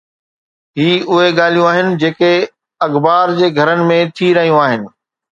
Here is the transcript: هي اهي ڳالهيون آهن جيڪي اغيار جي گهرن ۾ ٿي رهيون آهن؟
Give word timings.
هي 0.79 0.89
اهي 1.11 1.29
ڳالهيون 1.39 1.67
آهن 1.73 1.89
جيڪي 2.03 2.29
اغيار 2.85 3.33
جي 3.41 3.49
گهرن 3.59 3.83
۾ 3.91 3.99
ٿي 4.21 4.31
رهيون 4.39 4.63
آهن؟ 4.63 4.89